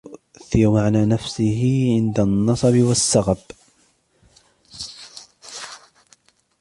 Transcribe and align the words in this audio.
وَيُؤْثِرَهُ 0.55 0.79
عَلَى 0.79 1.05
نَفْسِهِ 1.05 1.87
عِنْدَ 1.99 2.19
النَّصَبِ 2.19 2.75
وَالسَّغَبِ 2.77 3.37